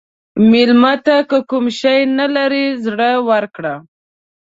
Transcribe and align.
مېلمه 0.51 0.93
ته 1.05 1.15
که 1.29 1.39
کوم 1.49 1.65
شی 1.79 1.97
نه 2.17 2.25
لرې، 2.35 2.65
زړه 2.85 3.09
ورکړه. 3.29 3.75